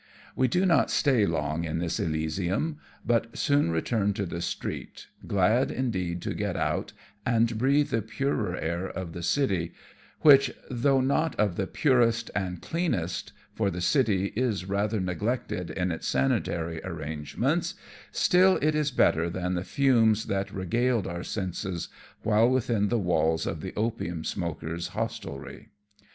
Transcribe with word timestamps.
We 0.35 0.47
do 0.47 0.65
not 0.65 0.89
stay 0.89 1.27
long 1.27 1.63
in 1.63 1.77
this 1.77 1.99
elysium, 1.99 2.79
but 3.05 3.37
soon 3.37 3.69
return 3.69 4.13
to 4.13 4.25
the 4.25 4.41
street, 4.41 5.05
glad 5.27 5.69
indeed 5.69 6.23
to 6.23 6.33
get 6.33 6.57
out 6.57 6.91
and 7.23 7.55
breathe 7.55 7.89
the 7.91 8.01
purer 8.01 8.57
air 8.57 8.89
of 8.89 9.13
the 9.13 9.21
city, 9.21 9.75
which, 10.21 10.55
although 10.71 11.01
not 11.01 11.35
of 11.39 11.55
the 11.55 11.67
pures 11.67 12.27
and 12.33 12.63
cleanest, 12.63 13.31
for 13.53 13.69
the 13.69 13.79
city 13.79 14.33
is 14.35 14.65
rather 14.65 14.99
neglected 14.99 15.69
in 15.69 15.91
its 15.91 16.07
sanitary 16.07 16.81
arrangements, 16.83 17.75
still 18.11 18.57
it 18.59 18.73
is 18.73 18.89
better 18.89 19.29
than 19.29 19.53
the 19.53 19.63
fumes 19.63 20.23
46 20.23 20.23
AMONG 20.23 20.23
TYPHOONS 20.23 20.25
AND 20.25 20.33
PIRATE 20.33 20.53
CRAFT. 20.55 20.55
which 20.55 21.05
regaled 21.05 21.15
our 21.19 21.23
senses 21.23 21.87
while 22.23 22.49
within 22.49 22.87
the 22.87 22.97
walls 22.97 23.45
of 23.45 23.61
the 23.61 23.73
opium 23.77 24.23
smokers' 24.23 24.87
hostelry. 24.97 25.69